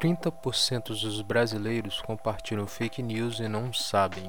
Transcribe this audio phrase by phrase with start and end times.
[0.00, 4.24] 30% dos brasileiros compartilham fake news e não sabem.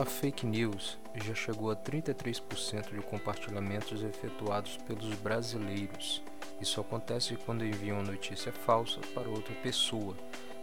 [0.00, 6.22] A fake news já chegou a 33% de compartilhamentos efetuados pelos brasileiros.
[6.58, 10.16] Isso acontece quando enviam notícia falsa para outra pessoa,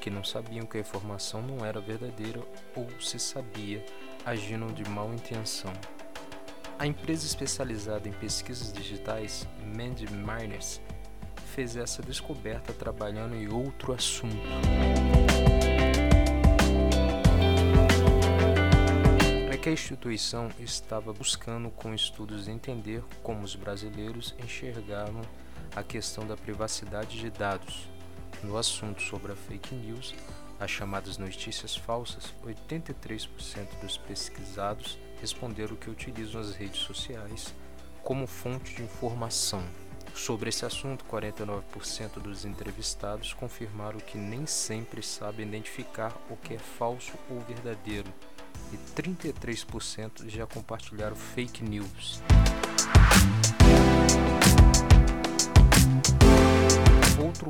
[0.00, 2.42] que não sabiam que a informação não era verdadeira
[2.74, 3.86] ou se sabia,
[4.24, 5.72] agindo de mal intenção.
[6.78, 10.78] A empresa especializada em pesquisas digitais, Mandy Miners,
[11.54, 14.36] fez essa descoberta trabalhando em outro assunto.
[19.50, 25.22] É que a instituição estava buscando com estudos entender como os brasileiros enxergavam
[25.74, 27.88] a questão da privacidade de dados.
[28.44, 30.14] No assunto sobre a fake news,
[30.60, 37.54] as chamadas notícias falsas, 83% dos pesquisados responderam que utilizam as redes sociais
[38.02, 39.64] como fonte de informação.
[40.14, 46.58] Sobre esse assunto, 49% dos entrevistados confirmaram que nem sempre sabem identificar o que é
[46.58, 48.12] falso ou verdadeiro,
[48.72, 52.22] e 33% já compartilharam fake news.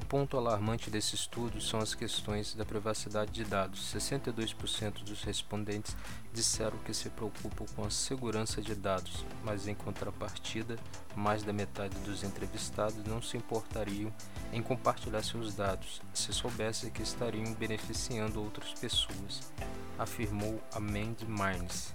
[0.06, 3.92] Ponto alarmante desse estudo são as questões da privacidade de dados.
[3.92, 5.96] 62% dos respondentes
[6.32, 10.77] disseram que se preocupam com a segurança de dados, mas em contrapartida,
[11.14, 14.12] mais da metade dos entrevistados não se importariam
[14.52, 19.52] em compartilhar seus dados se soubessem que estariam beneficiando outras pessoas,
[19.98, 21.94] afirmou a Mandy Mines.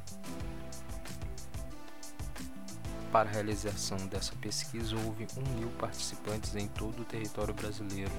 [3.11, 8.11] Para a realização dessa pesquisa, houve um mil participantes em todo o território brasileiro.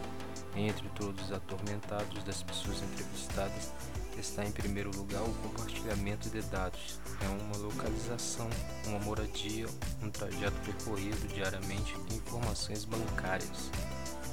[0.55, 3.73] Entre todos os atormentados das pessoas entrevistadas,
[4.19, 7.01] está em primeiro lugar o compartilhamento de dados.
[7.23, 8.51] É uma localização,
[8.87, 9.67] uma moradia,
[10.03, 13.71] um trajeto percorrido diariamente e informações bancárias.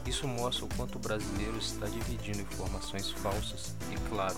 [0.06, 4.38] Isso mostra o quanto o brasileiro está dividindo informações falsas e, claro,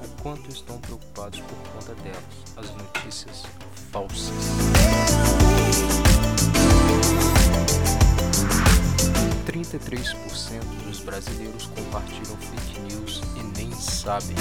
[0.00, 2.24] o quanto estão preocupados por conta delas,
[2.56, 3.42] as notícias
[3.90, 4.69] falsas.
[9.46, 14.36] 33% dos brasileiros compartilham fake news e nem sabem.